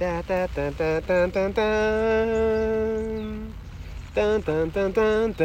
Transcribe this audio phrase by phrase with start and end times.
[0.00, 3.52] タタタタタンタンタン
[4.14, 5.44] タンタンタンタンタンタ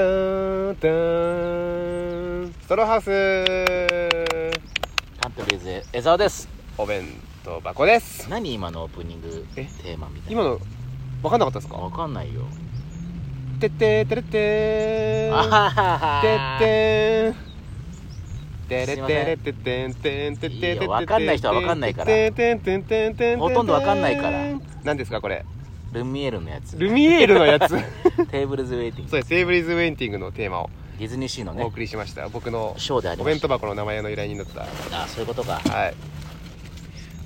[0.00, 0.02] ン
[0.78, 3.06] タンストローハウス
[5.22, 6.46] カントリーズ江澤です
[6.76, 7.06] お弁
[7.42, 10.60] 当箱です何今のオープニングえテーマみたいな今の
[11.22, 12.42] 分かんなかったですかわかんないよ
[13.60, 16.36] てっててれってあーはははて
[17.32, 17.49] って
[18.70, 19.24] てれすいません。
[19.24, 19.94] てれてってん
[20.36, 24.38] てんわかんない人はわかんないからてんてんてんてんてんほとんどわかんないから
[24.84, 25.44] 何ですかこれ
[25.92, 30.70] ルミエールのやつルミエールのやつテーブルズウェイティングそうですセーブリーズウェイティングのテーマを
[31.00, 35.94] ディズニーシーのねお送りしました僕のショーでありお弁当箱の名前の由来になったあそういうことかはい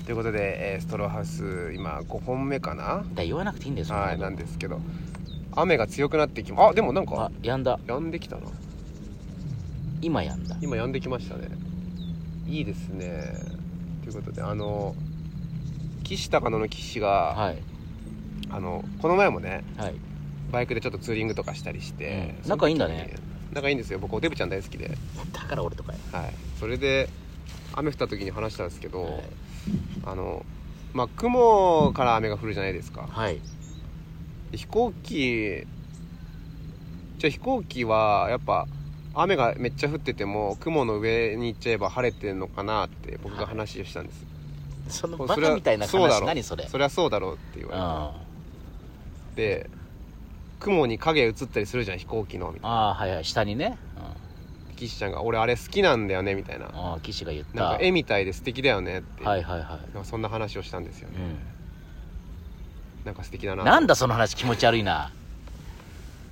[0.05, 4.79] ということで、えーストローハウス今5本目かなだ言わなくていいんだよそんなことはいなんですけど
[5.55, 8.41] 雨が強くなってきまあでもなんあかやんだ止んできたな
[10.05, 10.55] 今やんだ。
[10.61, 11.47] 今止んできましたね。
[12.45, 13.23] いいですね。
[14.03, 14.95] ということであの
[16.03, 17.57] 岸高野の岸が、はい。
[18.51, 19.95] あのこの前もねはい。
[20.51, 22.49] バイクでちょっとツーリングとかしたりして、うん。
[22.49, 23.15] 仲いいんだね。
[23.51, 23.97] 仲いいんですよ。
[23.97, 24.95] 僕おデブちゃん大好きで。
[25.33, 25.97] だから俺とかよ。
[26.11, 26.33] はい。
[26.59, 27.09] それで
[27.73, 29.23] 雨降った時に話したんですけど、はい。
[30.05, 30.45] あの
[30.93, 33.07] まあ雲から雨が降るじゃないですか。
[33.09, 33.41] はい。
[34.53, 35.65] 飛行機
[37.17, 38.67] じゃあ飛行機はやっぱ
[39.15, 44.25] 雨がめっちゃ降ってても雲の上に行っちゃえば晴れてんのかなって僕が話をしたんです、
[44.99, 46.67] そのバカみたいな話何それ？
[46.67, 48.13] そりゃそうだろうって言うんわあ
[49.31, 49.69] れてで
[50.59, 53.77] 雲に影映ったりするじゃん飛行機のみたいあはいはい下にね。
[53.95, 54.05] な
[54.75, 56.67] 岸ちゃんが「俺あれ好きなんだよね」みたいな。
[56.67, 57.59] うんああ岸が言った。
[57.59, 59.69] なんか絵みたいで素敵だよねって、はいはいはい。
[59.93, 61.15] なんかそんな話をしたんですよね。
[63.03, 65.11] うなんか素敵だななんだその話気持ち悪いな。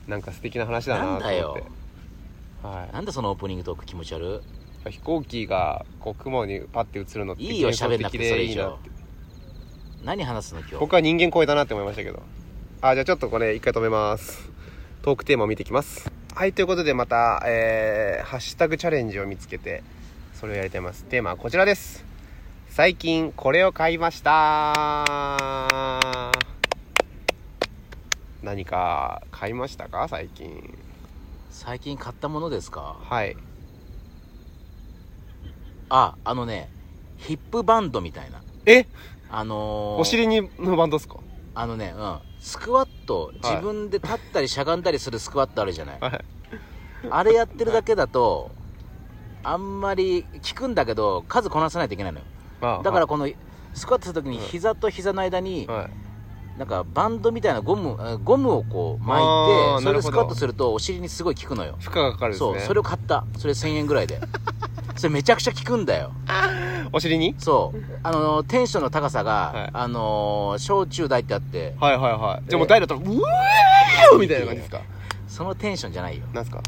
[0.08, 1.64] なんか素敵な話だなと思って
[2.70, 4.42] はなんだそのオープニングトーク気持ち悪
[4.88, 8.80] い、飛行機がこう雲にパッて映るのっていいよ喋んなくて的それ以上。
[10.04, 10.76] 何話すの今日？
[10.78, 12.22] 僕は人間超えたなって思いましたけど。
[12.82, 14.50] あじゃあちょっとこれ一回止めます。
[15.02, 16.12] トークテーマを見ていきます。
[16.36, 19.84] はいということでまた、えーハッシュタグチャレンジを見つけて
[20.34, 21.06] それをやりたいます。
[21.06, 22.04] テーマはこちらです。
[22.70, 24.74] 最近これを買いました。
[28.42, 30.08] 何か買いましたか？
[30.10, 30.78] 最近
[31.54, 32.98] 最近買ったものですか？
[33.00, 33.38] はい。
[35.88, 36.68] ああのね
[37.18, 38.42] ヒップバンドみたいな。
[38.66, 38.88] え？
[39.30, 41.18] あのー、お尻にのバンドですか？
[41.54, 42.18] あのねうん。
[42.40, 46.26] スクワット自分で立ったりしゃがんだりするスクワットあるじゃない、はい。
[47.10, 48.50] あれやってるだけだと
[49.44, 52.26] あんまり効くんだけど数こなさないといけないのよ。
[52.62, 53.30] まあだからこの
[53.76, 55.90] スクワットするときに膝と膝の間にはい
[56.58, 61.76] なんかバンドみたいなゴムあゴムをこう巻あいてそれでスクワットするとお尻にすごい効くのよ。
[61.80, 62.52] 負荷がかかるんですね。
[62.54, 63.26] そうそれを買った。
[63.38, 64.20] それ1000円ぐらいで。
[64.96, 66.12] それめちゃくちゃ効くんだよ。
[66.92, 67.34] お尻に？
[67.40, 67.80] そう。
[68.04, 69.70] あのーテンションの高さが、はい。
[69.74, 71.74] あのー小中大ってあって。
[71.80, 72.44] はいはいはい。
[72.48, 74.82] じゃあもう大だったらうわーみたいな感じですか？
[75.28, 76.24] そのテンションじゃないよ。
[76.34, 76.62] なんすか？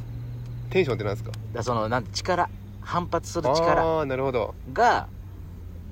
[0.72, 1.32] テンションってなんですか？
[1.54, 2.50] らそのなんて力
[2.82, 4.56] 反発する力ああなるほど。
[4.74, 5.06] が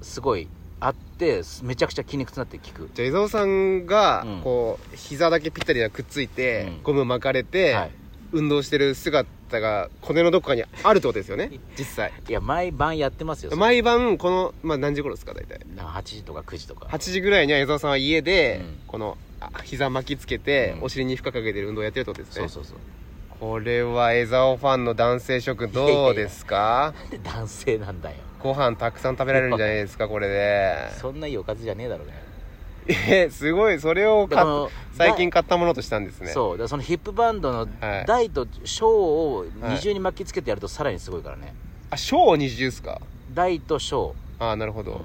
[0.01, 0.47] すごい
[0.85, 2.89] あってめちゃくちゃ筋肉痛になって効く。
[2.93, 4.41] じゃあ江澤さんがうん。
[4.41, 6.83] こう膝だけぴったりがくっついて、うん。
[6.83, 7.91] ゴム巻かれて、はい。
[8.33, 11.51] 運動してる姿が骨のどこかにあるってことですよね？
[11.77, 12.11] 実際。
[12.27, 15.59] いや毎晩やってますよ毎晩この、まあ、何時頃ですか大体？
[15.75, 16.87] なんか8時とか9時とか。
[16.87, 18.79] 8時ぐらいには江澤さんは家で、うん。
[18.87, 20.83] このあ膝巻きつけて、うん。
[20.85, 22.47] お尻に負荷かけてる運動をやってるってことですね。
[22.49, 22.77] そうそうそう。
[23.39, 26.93] これは江澤ファンの男性諸どうですか？
[27.11, 30.89] で男性なんだよご飯たくさん食べられるんじゃないですかこれで。
[30.99, 32.13] そんないいおかずじゃねえだろうね。
[33.09, 33.79] えすごい。
[33.79, 36.27] それを買っ最近買ったものとしたんですね。
[36.27, 36.57] そう。
[36.57, 38.05] だそのヒップバンドのはい。
[38.05, 41.55] 大と小を二重に巻きつけてやるとさらにすごいからね。
[41.89, 42.99] あ小二重ですか？
[43.33, 44.13] 大と小。
[44.39, 44.99] ああなるほど、うん。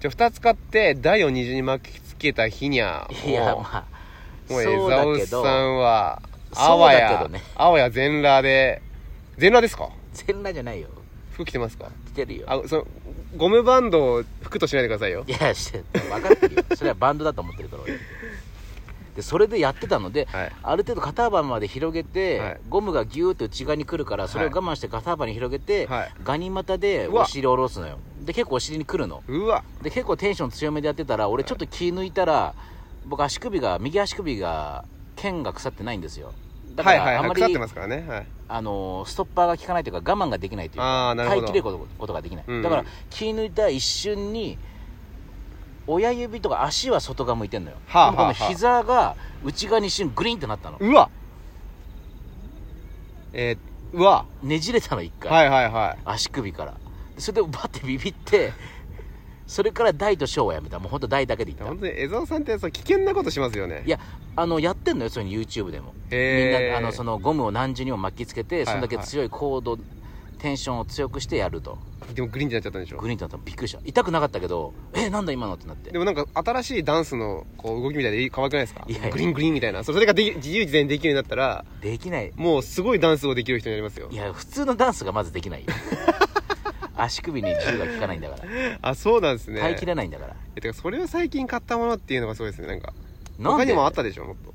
[0.00, 3.30] じゃあ2つ買って大を二重に巻きつけた日にはもう。
[3.30, 3.84] いやまあ
[4.52, 6.22] もう江そうだ澤さんは
[6.56, 8.82] あわや、ねあわや全裸で。
[9.38, 9.90] 全裸ですか？
[10.12, 10.88] 全裸じゃないよ
[11.32, 11.90] 服着てますか？
[12.06, 12.44] 着てるよ。
[12.46, 12.86] あその
[13.36, 15.24] ゴムバンドを服としないでくださいよ。
[15.26, 16.64] いやして分かってるよ。
[16.76, 17.98] それはバンドだと思ってるから俺。
[19.16, 20.52] でそれでやってたので、はい。
[20.62, 22.60] ある程度肩幅まで広げて、はい。
[22.68, 26.12] ゴムがギューッと内側に来るからそれを我慢して肩幅に広げて、はい。
[26.24, 27.98] ガニ股でお尻を下ろすのよ。
[28.22, 29.22] で結構お尻に来るの。
[29.28, 29.64] うわ。
[29.82, 32.54] で結構テンション強めでやってたら俺ちょっと気抜いたら
[33.04, 34.84] 僕足首が右足首が
[35.16, 36.32] 腱が腐ってないんですよ
[36.74, 38.04] だかはいはいらあんまり、はい腐ってますからね。
[38.08, 38.26] はい。
[38.48, 42.62] あのーストッパーが効かないというか我慢ができないというか耐えきれることことができない、うんうん。
[42.62, 44.58] だから気抜いた一瞬に
[45.86, 48.48] 親指とか足は外側向いてんのよ、はあでもこのはあはあ。
[48.48, 50.78] 膝が内側に一瞬グリーンってなったの。
[50.78, 51.10] うわ。
[53.32, 54.26] えー、うわ。
[54.42, 55.98] ねじれたの一回、はいはいはい。
[56.04, 56.74] 足首から。
[57.16, 58.52] でそれでバッてビビって
[59.52, 60.78] それから大と小はやめた。
[60.78, 61.64] もう本当大だけでいった。
[61.66, 63.82] 本当に江澤さんってそう危険なことしますよね。
[63.86, 63.98] いや
[64.34, 65.92] あのやってんのよそういうの YouTube でも。
[66.10, 69.78] みんなあのそのゴムを何重にも巻きつけてそんだけ強いコード、
[70.38, 71.76] テンションを強くしてやると。
[72.14, 72.96] でもグリーンになっちゃったんでしょ？
[72.98, 73.80] グリーンってなったらびっくりした。
[73.84, 75.90] 痛くなかったけどえなんだ今のってなって。
[75.90, 78.84] でもなんか新しいダンスのこう動きみたいで可愛くないですか？
[78.88, 79.10] いや。
[79.10, 79.84] グリーングリーンみたいな。
[79.84, 82.32] それができ自由自在にできるようになったらできない。
[82.36, 84.08] もうすごいダンスをできる人になりますよ。
[84.10, 85.66] いや普通のダンスがまずできないよ
[87.04, 88.42] 足首に銃が効かないんだから。
[88.90, 89.60] あそうなんですね。
[89.60, 90.36] 耐えきれないんだから。
[90.56, 92.68] えてかそれを最近買ったものっていうのがすごいですね。
[92.68, 92.92] なんか
[93.38, 93.64] なんで？
[93.64, 94.24] 他にもあったでしょ？
[94.24, 94.52] もっと。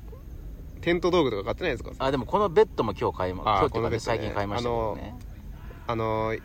[0.80, 1.90] テント道具とか買ってないですか？
[1.98, 3.98] あでもこのベッドも今日買いまあ今日っていうかね。
[3.98, 5.14] 最近買いましたけどね。
[5.86, 6.36] あの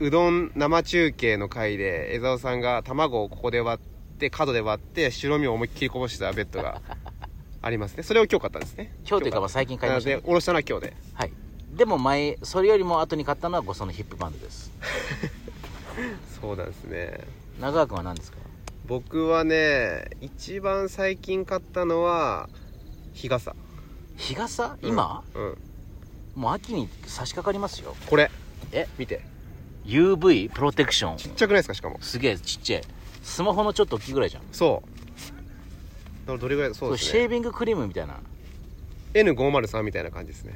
[0.00, 3.80] うどん生中継の回で江澤さんが卵をここで割
[4.14, 6.80] って角で割って白身を思いっきりこぼしたベッドが
[7.62, 8.02] ありますね。
[8.04, 8.92] それを今日買ったんですね。
[9.08, 10.14] 今日というかまあ最近買いましたね。
[10.16, 10.96] なのでおろしたのは今日で。
[11.14, 11.32] はい。
[11.74, 14.72] でも前それよりも後に買ったのはごそのヒップバンドです
[16.40, 17.20] そうなんですね。
[17.60, 18.38] 長川君は何ですか？
[18.86, 22.48] 僕はね一番最近買ったのは
[23.12, 23.54] 日傘。
[24.16, 24.76] 日傘？
[24.82, 25.58] 今、うん、うん。
[26.36, 27.94] もう秋に差し掛かりますよ。
[28.08, 28.30] これ。
[28.72, 28.86] え？
[28.98, 29.20] 見て。
[29.84, 31.74] UV プロテクションちっちゃくないですか？
[31.74, 31.98] しかも。
[32.00, 32.82] すげえちっちゃい。
[33.22, 34.42] スマホのちょっと大きいぐらいじゃん。
[34.52, 34.88] そう。
[36.26, 36.74] だからどれぐらい？
[36.74, 37.10] そうですね。
[37.10, 38.20] シェービングクリームみたいな
[39.14, 40.54] N503 みたいな感じですね。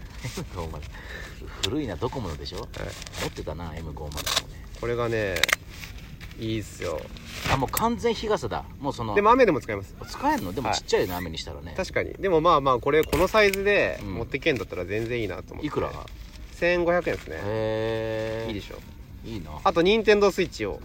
[0.54, 0.80] M503
[1.64, 2.68] 古いなドコモのでしょ、はい。
[3.22, 4.12] 持ってたな M503 もね。
[4.80, 5.36] これがね
[6.38, 7.00] いいっすよ。
[7.52, 8.64] あもう完全日傘だ。
[8.80, 9.94] もうそのでも雨でも使えます。
[10.08, 10.52] 使えるの？
[10.52, 10.78] でもはい。
[10.78, 11.74] ちっちゃいよね、雨にしたらね。
[11.76, 12.12] 確かに。
[12.14, 14.14] でもまあまあこれこのサイズでうん。
[14.14, 15.66] 持ってけんだったら全然いいなと思って。
[15.66, 15.92] いくら
[16.58, 17.36] ？1500円ですね。
[17.36, 18.78] へえいいでしょ。
[19.24, 19.50] いいな。
[19.62, 20.80] あと任天堂スイッチを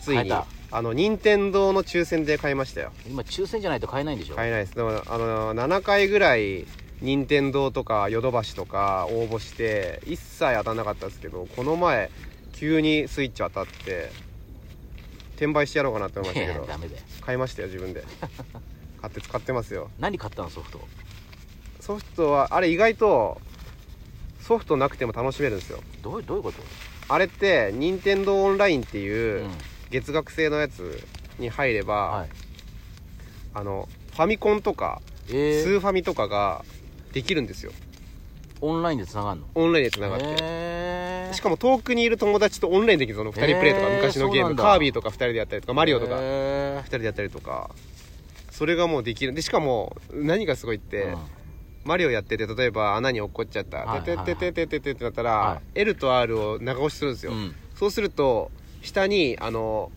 [0.00, 0.32] ついに
[0.76, 2.90] あの任天堂の抽選で買いましたよ。
[3.06, 4.34] 今抽選じゃないと買えないんでしょ？
[4.34, 4.74] 買えないです。
[4.74, 6.66] でもあの7回ぐらい
[7.00, 12.10] 任天堂とかヨドバシとか応募して一切当たんなかったんですけどこの前
[12.52, 14.10] 急にスイッチ当たって
[15.36, 17.02] 転売してやろうかなって思いまいしたけどや ダメだよ。
[17.20, 18.02] 買いましたよ自分で。
[19.00, 19.90] 買って使ってますよ。
[20.00, 20.50] 何買ったの？
[20.50, 20.80] ソフト。
[21.80, 23.40] ソフトはあれ意外と
[24.40, 25.80] ソフトなくても楽しめるんですよ。
[26.02, 26.58] どうどういうこと？
[27.08, 29.50] あれって任天堂オンラインっていううん
[29.94, 31.00] 月額制のやつ
[31.38, 32.28] に入れば、はい。
[33.54, 36.64] あのファミコンとかえスー、ーファミとかが
[37.12, 37.70] できるんですよ。
[38.60, 39.46] オンラインでつながるの？
[39.54, 41.34] オンラインでつながって、へー。
[41.34, 44.56] しかも遠くにいる友達とオンラインできるその2人プレイとか昔のゲーム。
[44.56, 47.70] カービィとか2人でやったりとかマリオとか2へ人でやったりとか。
[48.50, 49.32] それがもうできる。
[49.32, 51.18] でしかも何がすごいって、ーうん。
[51.84, 53.78] マリオやってて例えば穴に落っこっちゃった。
[53.78, 58.50] はいてててててててってなったら、は L と R を長押しするんですよ、うんそうすると
[58.84, 59.90] 下にあの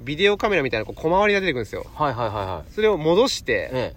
[0.00, 1.86] ビデオカメラみたいなこう小回りが出てくるんですよ。
[1.94, 2.72] はいはいはいはい。
[2.72, 3.94] それを戻してえ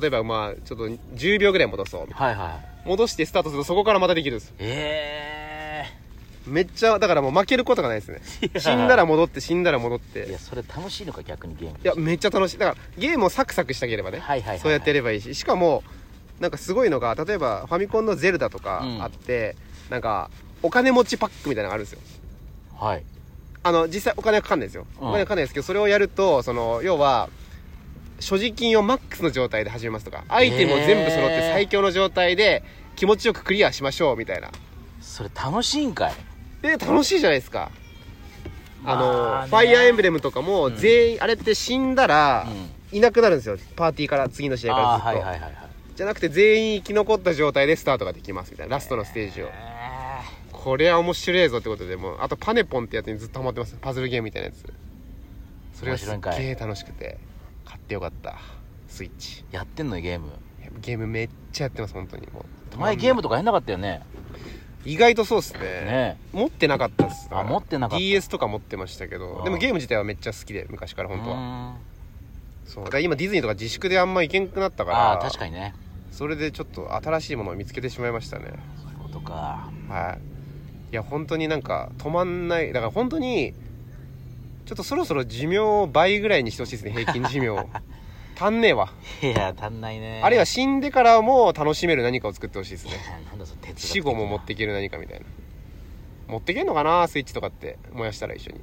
[0.00, 5.84] 例えばまあちょっと10秒ぐらい戻そうえはいはい戻してスタートするとそこからまたできるんですえ
[6.46, 8.20] めっちゃだからもう負けることがないですね。
[8.54, 10.26] え死んだら戻って死んだら戻って。
[10.26, 11.78] いやそれ楽しいのか逆にゲーム。
[11.82, 12.58] いやめっちゃ楽しい。
[12.58, 14.58] だからゲームをサクサクしたければね、はいはいはいはい。
[14.60, 15.34] そうやってやればいいし。
[15.34, 15.82] しかも
[16.40, 19.02] なんかすごいのが例えばファミコンのゼルダとかうん。
[19.02, 19.56] あって、
[19.90, 20.30] なんか
[20.62, 22.00] お金持ちパックみたいなのがあるんですよ。
[22.78, 23.02] はい
[23.66, 25.08] あの実際お金はかかんないですよ、うん。
[25.08, 27.28] お金はかかんないですけどそれをやるとその要は
[28.20, 32.62] 所持金をマックスの状態で始めますとかアイテムを全部揃って最強の状態で
[32.94, 34.50] 気持ちよくクリアしましょうみたいな。
[35.02, 36.14] それ楽しいんかい？
[36.62, 37.70] で楽しいじゃないですか。
[38.84, 40.76] あの、まあねファイアーエンブレムとかもうん。
[40.76, 42.46] 全員、あれって死んだら
[42.92, 42.96] うん。
[42.96, 43.58] いなくなるんですよ。
[43.74, 45.54] パーティーから次の試合からあずっと、あはいはいはいはい。
[45.94, 49.46] じゃなくて全員生き残った状態でスタートができますみたいなラストのステージを。
[49.46, 49.50] え
[50.66, 53.76] これは面白いぞってことでもうあとパネポンってやつにずっとハマってます。
[53.80, 54.64] パズルゲームみたいなやつ。
[55.74, 57.18] それがすっげえ楽しくて
[57.64, 58.34] 買ってよかった。
[58.88, 59.44] スイッチ。
[59.52, 60.32] ーやってんのゲーム。
[60.80, 62.44] ゲームめっちゃやってます本当にも
[62.74, 62.78] う。
[62.78, 64.02] 前ゲームとかやんなかったよね。
[64.84, 65.60] 意外とそうっすね。
[65.60, 66.18] ね。
[66.32, 68.02] 持ってなかったっすあ持ってなかった。
[68.02, 71.36] DS とか持ってましたけどあでもゲーム自体はめっちゃ好きで昔から本当は。
[71.36, 71.76] は
[72.64, 72.84] そう。
[72.86, 75.76] だから今ディズニーとか自粛であんま行けんくなったからああ確かにね。
[76.10, 78.46] それでちょっと新しいものを見つけてしまいましたね。
[78.82, 79.70] そういうことか。
[79.88, 80.35] はいい
[80.96, 82.72] や本当になんか止まんない。
[82.72, 83.54] だから本当に
[84.64, 87.68] ちょっとそろそろ寿命を倍ぐらいにしてほしいですね平均寿命を。
[88.38, 88.92] 足んねえわ。
[89.22, 90.20] いや足んないね。
[90.22, 92.92] あるいは死んでからも楽しめる何かを作ってほしいですね。
[93.30, 95.26] なんだその哲死後も持っていける何かみたいな。
[96.28, 97.06] 持ってけんのかな？
[97.08, 98.58] スイッチとかって燃やしたら一緒に。
[98.58, 98.60] い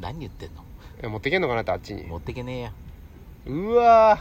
[0.00, 0.64] 何言ってんの？
[1.00, 2.02] や持ってけんのかなってあっちに。
[2.02, 2.72] 持ってけねえや
[3.46, 4.20] うわー。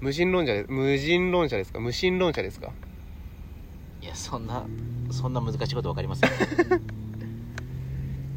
[0.00, 1.80] 無人論者で無人論者ですか？
[1.80, 2.72] 無心論者ですか？
[4.06, 4.64] いやそんな
[5.10, 6.30] そんな難しいこと分かりません。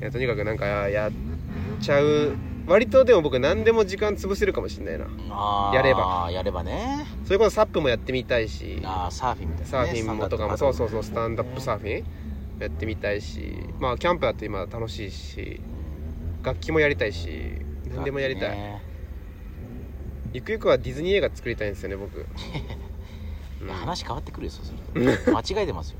[0.01, 1.11] いやとにかくなんかやっ
[1.79, 2.35] ちゃう
[2.65, 4.97] 割とでも僕何でも時間潰せるかもしれない
[5.29, 5.71] な。
[5.73, 6.29] やれば。
[6.31, 7.05] やればね。
[7.23, 8.81] それこそサップもやってみたいし。
[8.83, 10.57] あーサーフィンみたいな、ね、サーフィンもとかも。
[10.57, 12.05] そうそうそうスタンダップサーフフィン
[12.59, 13.53] やってみたいし。
[13.79, 15.61] まあキャンプだって今楽しいし。
[16.41, 17.29] 楽器もやりたいし。
[17.93, 18.81] 何でもやりたい、ね。
[20.33, 22.25] ゆくゆくはディズニー映画作りたいんですよね僕
[23.63, 25.31] いや話変わってくるよそうすると。
[25.31, 25.97] 間違えてますよ。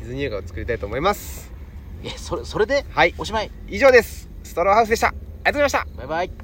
[0.00, 1.52] ディズニー映画を作りたいと思います。
[2.02, 2.84] いやそれそれで？
[2.90, 3.14] はい。
[3.18, 3.50] おしまい。
[3.68, 4.28] 以上です。
[4.42, 5.08] ストローハウスでした。
[5.08, 5.86] ありがとうございました。
[5.96, 6.43] バイバイ